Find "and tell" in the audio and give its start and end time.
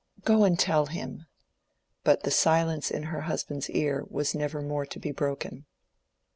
0.45-0.87